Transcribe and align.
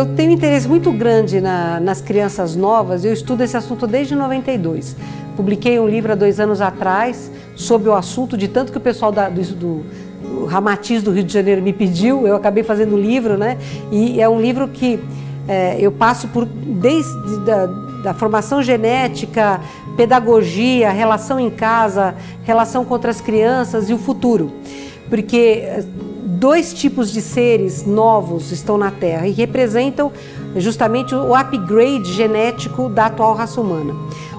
eu 0.00 0.06
tenho 0.16 0.32
interesse 0.32 0.66
muito 0.66 0.90
grande 0.92 1.40
na, 1.42 1.78
nas 1.78 2.00
crianças 2.00 2.56
novas, 2.56 3.04
eu 3.04 3.12
estudo 3.12 3.42
esse 3.42 3.56
assunto 3.56 3.86
desde 3.86 4.14
92. 4.14 4.96
Publiquei 5.36 5.78
um 5.78 5.86
livro 5.86 6.12
há 6.12 6.14
dois 6.14 6.40
anos 6.40 6.62
atrás 6.62 7.30
sobre 7.54 7.88
o 7.88 7.94
assunto, 7.94 8.36
de 8.36 8.48
tanto 8.48 8.72
que 8.72 8.78
o 8.78 8.80
pessoal 8.80 9.12
da, 9.12 9.28
do, 9.28 9.42
do 9.54 10.46
Ramatiz 10.46 11.02
do 11.02 11.10
Rio 11.10 11.22
de 11.22 11.32
Janeiro 11.32 11.60
me 11.60 11.72
pediu, 11.72 12.26
eu 12.26 12.34
acabei 12.34 12.62
fazendo 12.62 12.94
o 12.94 12.98
livro, 12.98 13.36
né? 13.36 13.58
E 13.92 14.20
é 14.20 14.28
um 14.28 14.40
livro 14.40 14.68
que 14.68 14.98
é, 15.46 15.76
eu 15.78 15.92
passo 15.92 16.28
por 16.28 16.46
desde 16.46 17.40
da, 17.44 17.66
da 18.02 18.14
formação 18.14 18.62
genética, 18.62 19.60
pedagogia, 19.98 20.90
relação 20.90 21.38
em 21.38 21.50
casa, 21.50 22.14
relação 22.44 22.86
com 22.86 22.94
outras 22.94 23.20
crianças 23.20 23.90
e 23.90 23.92
o 23.92 23.98
futuro. 23.98 24.50
Porque 25.10 25.84
dois 26.40 26.72
tipos 26.72 27.12
de 27.12 27.20
seres 27.20 27.84
novos 27.84 28.50
estão 28.50 28.78
na 28.78 28.90
Terra 28.90 29.28
e 29.28 29.30
representam 29.30 30.10
justamente 30.56 31.14
o 31.14 31.34
upgrade 31.34 32.10
genético 32.14 32.88
da 32.88 33.06
atual 33.06 33.34
raça 33.34 33.60
humana. 33.60 33.94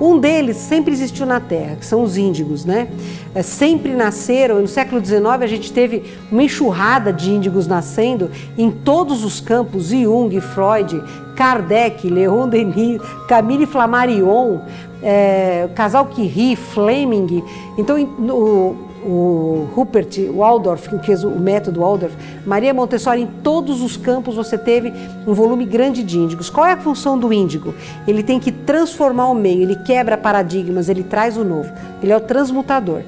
Um 0.00 0.18
deles 0.18 0.56
sempre 0.56 0.90
existiu 0.90 1.26
na 1.26 1.38
Terra, 1.38 1.76
que 1.76 1.84
são 1.84 2.02
os 2.02 2.16
índigos, 2.16 2.64
né? 2.64 2.88
É, 3.34 3.42
sempre 3.42 3.92
nasceram, 3.92 4.60
no 4.60 4.66
século 4.66 5.04
XIX 5.04 5.22
a 5.42 5.46
gente 5.46 5.70
teve 5.70 6.02
uma 6.30 6.42
enxurrada 6.42 7.12
de 7.12 7.30
índigos 7.30 7.66
nascendo 7.66 8.30
em 8.56 8.70
todos 8.70 9.22
os 9.22 9.38
campos, 9.38 9.88
Jung, 9.88 10.40
Freud, 10.40 11.00
Kardec, 11.36 12.08
Leon 12.08 12.48
Denis, 12.48 13.02
Camille 13.28 13.66
Flammarion, 13.66 14.60
é, 15.02 15.68
Casal 15.74 16.06
Curie, 16.06 16.56
Fleming. 16.56 17.44
Então, 17.76 17.98
no, 18.18 18.91
o 19.04 19.68
Rupert 19.74 20.30
Waldorf, 20.32 20.88
que 20.88 21.06
fez 21.06 21.24
o 21.24 21.30
método 21.30 21.80
Waldorf, 21.80 22.14
Maria 22.46 22.72
Montessori, 22.72 23.22
em 23.22 23.26
todos 23.26 23.82
os 23.82 23.96
campos 23.96 24.36
você 24.36 24.56
teve 24.56 24.92
um 25.26 25.34
volume 25.34 25.64
grande 25.64 26.02
de 26.02 26.18
índigos. 26.18 26.48
Qual 26.48 26.66
é 26.66 26.72
a 26.72 26.76
função 26.76 27.18
do 27.18 27.32
índigo? 27.32 27.74
Ele 28.06 28.22
tem 28.22 28.38
que 28.38 28.52
transformar 28.52 29.28
o 29.28 29.34
meio, 29.34 29.62
ele 29.62 29.76
quebra 29.76 30.16
paradigmas, 30.16 30.88
ele 30.88 31.02
traz 31.02 31.36
o 31.36 31.44
novo, 31.44 31.70
ele 32.02 32.12
é 32.12 32.16
o 32.16 32.20
transmutador. 32.20 33.02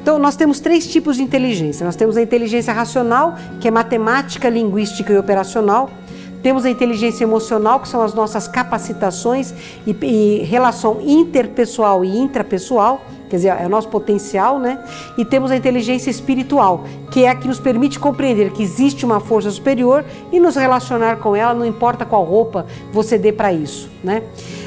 Então, 0.00 0.18
nós 0.18 0.36
temos 0.36 0.60
três 0.60 0.86
tipos 0.86 1.16
de 1.16 1.22
inteligência. 1.22 1.86
Nós 1.86 1.96
temos 1.96 2.18
a 2.18 2.22
inteligência 2.22 2.74
racional, 2.74 3.36
que 3.58 3.66
é 3.66 3.70
matemática, 3.70 4.50
linguística 4.50 5.10
e 5.10 5.16
operacional. 5.16 5.88
Temos 6.42 6.66
a 6.66 6.70
inteligência 6.70 7.24
emocional, 7.24 7.80
que 7.80 7.88
são 7.88 8.02
as 8.02 8.12
nossas 8.12 8.46
capacitações 8.46 9.54
e, 9.86 9.96
e 10.02 10.42
relação 10.44 11.00
interpessoal 11.00 12.04
e 12.04 12.18
intrapessoal 12.18 13.00
quer 13.28 13.36
dizer, 13.36 13.56
é 13.60 13.66
o 13.66 13.68
nosso 13.68 13.88
potencial, 13.88 14.58
né? 14.58 14.78
E 15.16 15.24
temos 15.24 15.50
a 15.50 15.56
inteligência 15.56 16.10
espiritual, 16.10 16.84
que 17.10 17.24
é 17.24 17.28
a 17.28 17.34
que 17.34 17.46
nos 17.46 17.60
permite 17.60 17.98
compreender 17.98 18.50
que 18.52 18.62
existe 18.62 19.04
uma 19.04 19.20
força 19.20 19.50
superior 19.50 20.04
e 20.32 20.40
nos 20.40 20.56
relacionar 20.56 21.16
com 21.16 21.34
ela, 21.34 21.54
não 21.54 21.66
importa 21.66 22.04
qual 22.04 22.24
roupa 22.24 22.66
você 22.92 23.18
dê 23.18 23.32
para 23.32 23.52
isso, 23.52 23.90
né? 24.02 24.22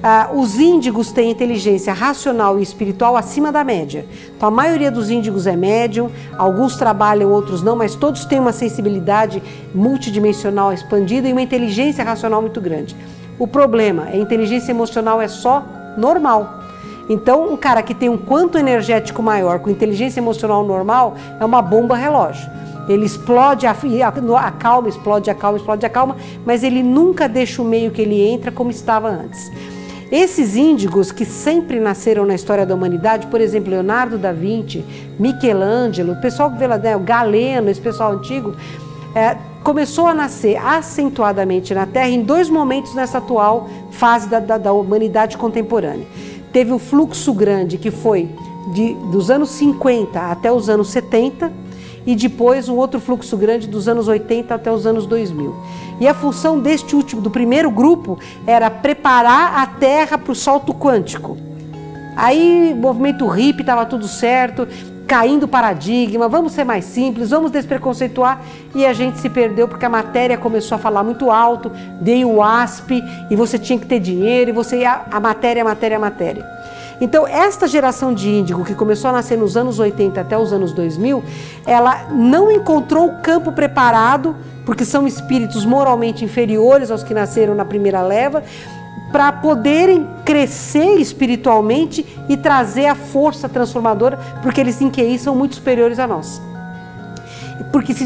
Ah, 0.00 0.30
os 0.32 0.60
índigos 0.60 1.10
têm 1.10 1.28
inteligência 1.28 1.92
racional 1.92 2.58
e 2.58 2.62
espiritual 2.62 3.16
acima 3.16 3.50
da 3.50 3.64
média. 3.64 4.06
Então, 4.36 4.48
a 4.48 4.50
maioria 4.50 4.92
dos 4.92 5.10
índigos 5.10 5.46
é 5.46 5.56
médium, 5.56 6.08
alguns 6.36 6.76
trabalham, 6.76 7.32
outros 7.32 7.62
não, 7.62 7.74
mas 7.74 7.96
todos 7.96 8.24
têm 8.24 8.38
uma 8.38 8.52
sensibilidade 8.52 9.42
multidimensional 9.74 10.72
expandida 10.72 11.28
e 11.28 11.32
uma 11.32 11.42
inteligência 11.42 12.04
racional 12.04 12.40
muito 12.40 12.60
grande. 12.60 12.94
O 13.38 13.46
problema 13.48 14.08
é 14.08 14.14
a 14.14 14.16
inteligência 14.16 14.70
emocional 14.70 15.20
é 15.20 15.26
só 15.26 15.64
normal. 15.96 16.57
Então, 17.08 17.52
um 17.52 17.56
cara 17.56 17.82
que 17.82 17.94
tem 17.94 18.08
um 18.08 18.18
quanto 18.18 18.58
energético 18.58 19.22
maior, 19.22 19.60
com 19.60 19.70
inteligência 19.70 20.20
emocional 20.20 20.64
normal, 20.64 21.16
é 21.40 21.44
uma 21.44 21.62
bomba 21.62 21.96
relógio. 21.96 22.48
Ele 22.88 23.04
explode, 23.04 23.66
a, 23.66 23.72
a 23.72 24.50
calma, 24.50 24.88
explode, 24.88 25.30
a 25.30 25.34
calma, 25.34 25.58
explode, 25.58 25.86
a 25.86 25.90
calma, 25.90 26.16
mas 26.44 26.62
ele 26.62 26.82
nunca 26.82 27.28
deixa 27.28 27.62
o 27.62 27.64
meio 27.64 27.90
que 27.90 28.02
ele 28.02 28.20
entra 28.20 28.50
como 28.50 28.70
estava 28.70 29.08
antes. 29.08 29.50
Esses 30.10 30.56
índigos 30.56 31.12
que 31.12 31.26
sempre 31.26 31.78
nasceram 31.78 32.24
na 32.24 32.34
história 32.34 32.64
da 32.64 32.74
humanidade, 32.74 33.26
por 33.26 33.42
exemplo, 33.42 33.70
Leonardo 33.70 34.16
da 34.16 34.32
Vinci, 34.32 34.82
Michelangelo, 35.18 36.12
o 36.12 36.20
pessoal 36.20 36.50
que 36.50 36.56
vê 36.56 36.66
né, 36.66 36.96
o 36.96 37.00
Galeno, 37.00 37.68
esse 37.68 37.80
pessoal 37.80 38.12
antigo, 38.12 38.54
é, 39.14 39.36
começou 39.62 40.06
a 40.06 40.14
nascer 40.14 40.56
acentuadamente 40.56 41.74
na 41.74 41.84
Terra 41.84 42.08
em 42.08 42.22
dois 42.22 42.48
momentos 42.48 42.94
nessa 42.94 43.18
atual 43.18 43.68
fase 43.90 44.28
da, 44.30 44.40
da, 44.40 44.56
da 44.56 44.72
humanidade 44.72 45.36
contemporânea 45.36 46.06
teve 46.58 46.72
um 46.72 46.78
fluxo 46.80 47.32
grande 47.32 47.78
que 47.78 47.88
foi 47.88 48.28
de, 48.74 48.92
dos 49.12 49.30
anos 49.30 49.50
50 49.50 50.18
até 50.18 50.50
os 50.50 50.68
anos 50.68 50.88
70 50.88 51.52
e 52.04 52.16
depois 52.16 52.68
um 52.68 52.74
outro 52.74 52.98
fluxo 52.98 53.36
grande 53.36 53.68
dos 53.68 53.86
anos 53.86 54.08
80 54.08 54.52
até 54.52 54.72
os 54.72 54.84
anos 54.84 55.06
2000. 55.06 55.54
E 56.00 56.08
a 56.08 56.12
função 56.12 56.58
deste 56.58 56.96
último, 56.96 57.22
do 57.22 57.30
primeiro 57.30 57.70
grupo, 57.70 58.18
era 58.44 58.68
preparar 58.68 59.60
a 59.60 59.66
Terra 59.68 60.18
para 60.18 60.32
o 60.32 60.34
salto 60.34 60.74
quântico. 60.74 61.36
Aí, 62.16 62.74
movimento 62.76 63.24
hippie, 63.28 63.60
estava 63.60 63.86
tudo 63.86 64.08
certo, 64.08 64.66
caindo 65.08 65.48
paradigma, 65.48 66.28
vamos 66.28 66.52
ser 66.52 66.64
mais 66.64 66.84
simples, 66.84 67.30
vamos 67.30 67.50
despreconceituar. 67.50 68.42
E 68.74 68.84
a 68.84 68.92
gente 68.92 69.18
se 69.18 69.30
perdeu 69.30 69.66
porque 69.66 69.86
a 69.86 69.88
matéria 69.88 70.36
começou 70.36 70.76
a 70.76 70.78
falar 70.78 71.02
muito 71.02 71.30
alto, 71.30 71.72
veio 72.00 72.30
o 72.30 72.42
ASP 72.42 73.02
e 73.30 73.34
você 73.34 73.58
tinha 73.58 73.78
que 73.78 73.86
ter 73.86 73.98
dinheiro 73.98 74.50
e 74.50 74.52
você 74.52 74.80
ia 74.80 75.06
a 75.10 75.18
matéria, 75.18 75.62
a 75.62 75.64
matéria, 75.64 75.96
a 75.96 76.00
matéria. 76.00 76.46
Então, 77.00 77.26
esta 77.26 77.66
geração 77.66 78.12
de 78.12 78.28
índigo 78.28 78.64
que 78.64 78.74
começou 78.74 79.08
a 79.08 79.12
nascer 79.12 79.38
nos 79.38 79.56
anos 79.56 79.78
80 79.78 80.20
até 80.20 80.36
os 80.36 80.52
anos 80.52 80.72
2000, 80.72 81.22
ela 81.64 82.08
não 82.10 82.50
encontrou 82.50 83.06
o 83.06 83.22
campo 83.22 83.52
preparado, 83.52 84.36
porque 84.66 84.84
são 84.84 85.06
espíritos 85.06 85.64
moralmente 85.64 86.24
inferiores 86.24 86.90
aos 86.90 87.02
que 87.02 87.14
nasceram 87.14 87.54
na 87.54 87.64
primeira 87.64 88.02
leva, 88.02 88.42
para 89.12 89.32
poderem 89.32 90.06
crescer 90.24 90.96
espiritualmente 90.96 92.04
e 92.28 92.36
trazer 92.36 92.86
a 92.86 92.94
força 92.94 93.48
transformadora, 93.48 94.18
porque 94.42 94.60
eles 94.60 94.80
em 94.80 94.90
QI 94.90 95.18
são 95.18 95.34
muito 95.34 95.54
superiores 95.54 95.98
a 95.98 96.06
nós. 96.06 96.40
Porque 97.72 97.94
se 97.94 98.04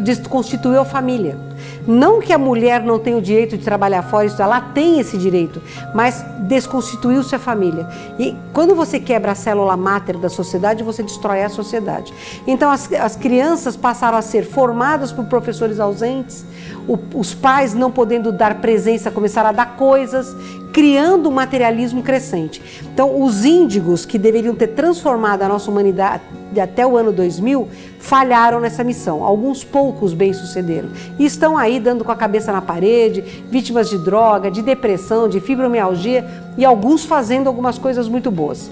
desconstituiu 0.00 0.80
a 0.80 0.84
família. 0.84 1.51
Não 1.86 2.20
que 2.20 2.32
a 2.32 2.38
mulher 2.38 2.82
não 2.82 2.98
tenha 2.98 3.16
o 3.16 3.22
direito 3.22 3.56
de 3.56 3.64
trabalhar 3.64 4.02
fora, 4.02 4.26
ela 4.38 4.60
tem 4.60 5.00
esse 5.00 5.18
direito, 5.18 5.60
mas 5.94 6.24
desconstituiu-se 6.40 7.34
a 7.34 7.38
família. 7.38 7.88
E 8.18 8.36
quando 8.52 8.74
você 8.74 9.00
quebra 9.00 9.32
a 9.32 9.34
célula 9.34 9.76
máter 9.76 10.16
da 10.16 10.28
sociedade, 10.28 10.82
você 10.82 11.02
destrói 11.02 11.42
a 11.42 11.48
sociedade. 11.48 12.12
Então 12.46 12.70
as, 12.70 12.92
as 12.92 13.16
crianças 13.16 13.76
passaram 13.76 14.16
a 14.16 14.22
ser 14.22 14.44
formadas 14.44 15.10
por 15.12 15.24
professores 15.24 15.80
ausentes, 15.80 16.44
o, 16.88 16.98
os 17.14 17.34
pais 17.34 17.74
não 17.74 17.90
podendo 17.90 18.32
dar 18.32 18.60
presença 18.60 19.10
começaram 19.10 19.50
a 19.50 19.52
dar 19.52 19.76
coisas, 19.76 20.34
criando 20.72 21.28
um 21.28 21.32
materialismo 21.32 22.02
crescente. 22.02 22.62
Então, 22.92 23.22
os 23.22 23.44
índigos 23.44 24.04
que 24.06 24.18
deveriam 24.18 24.54
ter 24.54 24.68
transformado 24.68 25.42
a 25.42 25.48
nossa 25.48 25.70
humanidade 25.70 26.22
até 26.60 26.86
o 26.86 26.96
ano 26.96 27.12
2000 27.12 27.68
falharam 27.98 28.60
nessa 28.60 28.82
missão. 28.84 29.24
Alguns 29.24 29.64
poucos 29.64 30.12
bem-sucederam. 30.14 30.90
E 31.18 31.24
estão 31.24 31.56
aí 31.56 31.78
dando 31.78 32.04
com 32.04 32.12
a 32.12 32.16
cabeça 32.16 32.52
na 32.52 32.60
parede, 32.60 33.20
vítimas 33.50 33.88
de 33.88 33.98
droga, 33.98 34.50
de 34.50 34.62
depressão, 34.62 35.28
de 35.28 35.40
fibromialgia 35.40 36.24
e 36.56 36.64
alguns 36.64 37.04
fazendo 37.04 37.46
algumas 37.46 37.78
coisas 37.78 38.08
muito 38.08 38.30
boas. 38.30 38.70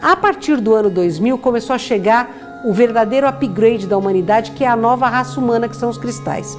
A 0.00 0.14
partir 0.14 0.60
do 0.60 0.74
ano 0.74 0.90
2000 0.90 1.38
começou 1.38 1.74
a 1.74 1.78
chegar 1.78 2.62
o 2.64 2.72
verdadeiro 2.72 3.26
upgrade 3.26 3.86
da 3.86 3.96
humanidade, 3.96 4.50
que 4.52 4.64
é 4.64 4.68
a 4.68 4.76
nova 4.76 5.08
raça 5.08 5.38
humana, 5.38 5.68
que 5.68 5.76
são 5.76 5.88
os 5.88 5.98
cristais. 5.98 6.56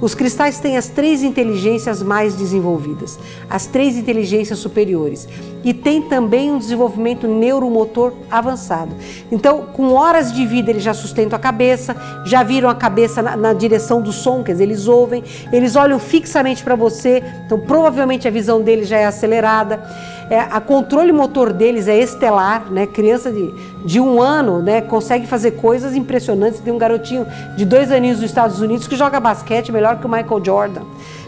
Os 0.00 0.14
cristais 0.14 0.60
têm 0.60 0.76
as 0.76 0.88
três 0.88 1.22
inteligências 1.22 2.02
mais 2.02 2.34
desenvolvidas, 2.34 3.18
as 3.48 3.66
três 3.66 3.96
inteligências 3.96 4.58
superiores, 4.58 5.26
e 5.64 5.72
tem 5.72 6.02
também 6.02 6.52
um 6.52 6.58
desenvolvimento 6.58 7.26
neuromotor 7.26 8.12
avançado. 8.30 8.94
Então, 9.32 9.66
com 9.72 9.92
horas 9.94 10.32
de 10.32 10.46
vida, 10.46 10.70
eles 10.70 10.82
já 10.82 10.92
sustentam 10.92 11.36
a 11.36 11.40
cabeça, 11.40 11.96
já 12.24 12.42
viram 12.42 12.68
a 12.68 12.74
cabeça 12.74 13.22
na, 13.22 13.36
na 13.36 13.52
direção 13.52 14.02
do 14.02 14.12
som, 14.12 14.42
quer 14.42 14.52
dizer, 14.52 14.64
eles 14.64 14.86
ouvem, 14.86 15.24
eles 15.50 15.76
olham 15.76 15.98
fixamente 15.98 16.62
para 16.62 16.76
você, 16.76 17.22
então 17.46 17.58
provavelmente 17.58 18.28
a 18.28 18.30
visão 18.30 18.60
deles 18.60 18.88
já 18.88 18.98
é 18.98 19.06
acelerada. 19.06 19.82
É, 20.28 20.40
a 20.40 20.60
controle 20.60 21.12
motor 21.12 21.52
deles 21.52 21.86
é 21.86 21.96
estelar, 21.98 22.68
né? 22.68 22.84
Criança 22.84 23.30
de, 23.30 23.54
de 23.84 24.00
um 24.00 24.20
ano, 24.20 24.60
né? 24.60 24.80
Consegue 24.80 25.24
fazer 25.24 25.52
coisas 25.52 25.94
impressionantes. 25.94 26.58
Tem 26.58 26.72
um 26.72 26.78
garotinho 26.78 27.24
de 27.56 27.64
dois 27.64 27.92
aninhos 27.92 28.18
nos 28.20 28.28
Estados 28.28 28.60
Unidos 28.60 28.88
que 28.88 28.96
joga 28.96 29.20
basquete 29.20 29.70
melhor 29.86 29.98
que 30.00 30.06
o 30.06 30.08
Michael 30.08 30.44
Jordan. 30.44 30.82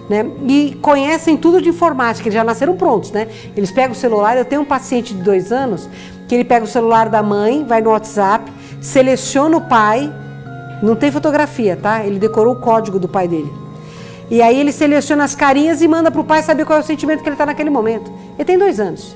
Né? 0.08 0.26
E 0.48 0.78
conhecem 0.80 1.36
tudo 1.36 1.60
de 1.60 1.68
informática, 1.68 2.26
eles 2.28 2.34
já 2.34 2.42
nasceram 2.42 2.76
prontos, 2.76 3.10
né? 3.10 3.28
Eles 3.54 3.70
pegam 3.70 3.92
o 3.92 3.94
celular, 3.94 4.38
eu 4.38 4.44
tenho 4.44 4.62
um 4.62 4.64
paciente 4.64 5.12
de 5.12 5.22
dois 5.22 5.52
anos 5.52 5.88
que 6.26 6.34
ele 6.34 6.44
pega 6.44 6.64
o 6.64 6.68
celular 6.68 7.08
da 7.08 7.22
mãe, 7.22 7.64
vai 7.64 7.82
no 7.82 7.90
WhatsApp, 7.90 8.50
seleciona 8.80 9.56
o 9.56 9.60
pai, 9.60 10.12
não 10.82 10.96
tem 10.96 11.10
fotografia, 11.10 11.76
tá? 11.76 12.04
Ele 12.04 12.18
decorou 12.18 12.54
o 12.54 12.60
código 12.60 12.98
do 12.98 13.08
pai 13.08 13.28
dele. 13.28 13.52
E 14.30 14.42
aí 14.42 14.58
ele 14.58 14.72
seleciona 14.72 15.24
as 15.24 15.34
carinhas 15.34 15.80
e 15.80 15.88
manda 15.88 16.10
para 16.10 16.20
o 16.20 16.24
pai 16.24 16.42
saber 16.42 16.64
qual 16.64 16.78
é 16.78 16.82
o 16.82 16.84
sentimento 16.84 17.22
que 17.22 17.28
ele 17.28 17.34
está 17.34 17.46
naquele 17.46 17.70
momento. 17.70 18.10
Ele 18.36 18.44
tem 18.44 18.58
dois 18.58 18.80
anos. 18.80 19.14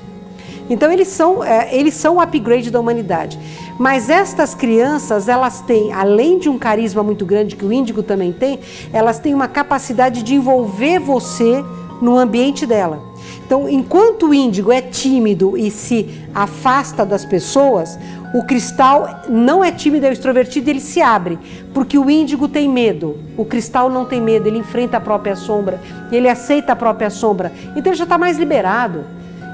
Então 0.69 0.91
eles 0.91 1.07
são, 1.09 1.43
é, 1.43 1.75
eles 1.75 1.93
são 1.93 2.15
o 2.15 2.21
upgrade 2.21 2.71
da 2.71 2.79
humanidade. 2.79 3.37
Mas 3.77 4.09
estas 4.09 4.53
crianças, 4.53 5.27
elas 5.27 5.61
têm, 5.61 5.91
além 5.91 6.37
de 6.37 6.49
um 6.49 6.57
carisma 6.57 7.03
muito 7.03 7.25
grande 7.25 7.55
que 7.55 7.65
o 7.65 7.73
índigo 7.73 8.03
também 8.03 8.31
tem, 8.31 8.59
elas 8.91 9.19
têm 9.19 9.33
uma 9.33 9.47
capacidade 9.47 10.23
de 10.23 10.35
envolver 10.35 10.99
você 10.99 11.63
no 12.01 12.17
ambiente 12.17 12.65
dela. 12.65 13.01
Então, 13.45 13.67
enquanto 13.69 14.29
o 14.29 14.33
índigo 14.33 14.71
é 14.71 14.81
tímido 14.81 15.57
e 15.57 15.69
se 15.69 16.09
afasta 16.33 17.05
das 17.05 17.25
pessoas, 17.25 17.99
o 18.33 18.43
cristal 18.43 19.21
não 19.29 19.63
é 19.63 19.71
tímido, 19.71 20.05
é 20.05 20.11
extrovertido, 20.11 20.69
ele 20.69 20.79
se 20.79 21.01
abre, 21.01 21.37
porque 21.73 21.97
o 21.97 22.09
índigo 22.09 22.47
tem 22.47 22.67
medo. 22.67 23.17
O 23.37 23.45
cristal 23.45 23.89
não 23.89 24.05
tem 24.05 24.19
medo, 24.19 24.47
ele 24.47 24.57
enfrenta 24.57 24.97
a 24.97 25.01
própria 25.01 25.35
sombra, 25.35 25.79
ele 26.11 26.27
aceita 26.27 26.73
a 26.73 26.75
própria 26.75 27.09
sombra. 27.09 27.51
Então 27.75 27.91
ele 27.91 27.97
já 27.97 28.05
está 28.05 28.17
mais 28.17 28.37
liberado. 28.37 29.05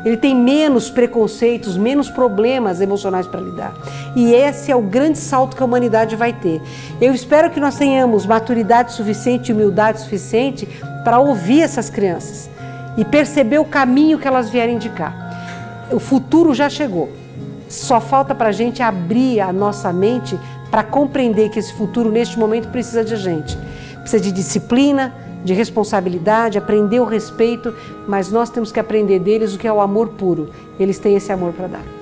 Ele 0.05 0.17
tem 0.17 0.35
menos 0.35 0.89
preconceitos, 0.89 1.77
menos 1.77 2.09
problemas 2.09 2.79
emocionais 2.81 3.27
para 3.27 3.41
lidar. 3.41 3.73
E 4.15 4.33
esse 4.33 4.71
é 4.71 4.75
o 4.75 4.81
grande 4.81 5.17
salto 5.17 5.55
que 5.55 5.61
a 5.61 5.65
humanidade 5.65 6.15
vai 6.15 6.33
ter. 6.33 6.61
Eu 7.01 7.13
espero 7.13 7.49
que 7.49 7.59
nós 7.59 7.77
tenhamos 7.77 8.25
maturidade 8.25 8.93
suficiente, 8.93 9.51
humildade 9.51 10.01
suficiente 10.01 10.67
para 11.03 11.19
ouvir 11.19 11.61
essas 11.61 11.89
crianças 11.89 12.49
e 12.97 13.03
perceber 13.03 13.59
o 13.59 13.65
caminho 13.65 14.17
que 14.17 14.27
elas 14.27 14.49
vierem 14.49 14.75
indicar. 14.75 15.87
O 15.91 15.99
futuro 15.99 16.53
já 16.53 16.69
chegou. 16.69 17.09
Só 17.67 18.01
falta 18.01 18.33
para 18.33 18.49
a 18.49 18.51
gente 18.51 18.81
abrir 18.81 19.39
a 19.41 19.53
nossa 19.53 19.93
mente 19.93 20.39
para 20.71 20.83
compreender 20.83 21.49
que 21.49 21.59
esse 21.59 21.73
futuro, 21.73 22.11
neste 22.11 22.37
momento, 22.37 22.69
precisa 22.69 23.03
de 23.03 23.15
gente. 23.15 23.57
Precisa 24.01 24.21
de 24.21 24.31
disciplina, 24.31 25.13
de 25.43 25.53
responsabilidade, 25.53 26.57
aprender 26.57 26.99
o 26.99 27.05
respeito, 27.05 27.73
mas 28.07 28.31
nós 28.31 28.49
temos 28.49 28.71
que 28.71 28.79
aprender 28.79 29.19
deles 29.19 29.55
o 29.55 29.57
que 29.57 29.67
é 29.67 29.73
o 29.73 29.81
amor 29.81 30.09
puro. 30.09 30.49
Eles 30.79 30.99
têm 30.99 31.15
esse 31.15 31.31
amor 31.31 31.53
para 31.53 31.67
dar. 31.67 31.98